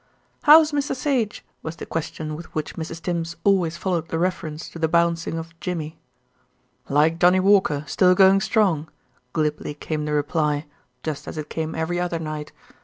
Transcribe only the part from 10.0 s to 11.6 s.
the reply, just as it